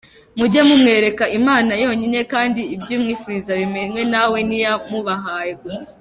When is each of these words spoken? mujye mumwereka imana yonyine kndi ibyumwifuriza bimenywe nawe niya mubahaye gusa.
mujye 0.37 0.61
mumwereka 0.67 1.23
imana 1.39 1.71
yonyine 1.83 2.19
kndi 2.31 2.61
ibyumwifuriza 2.75 3.51
bimenywe 3.59 4.01
nawe 4.13 4.37
niya 4.49 4.73
mubahaye 4.89 5.53
gusa. 5.63 5.87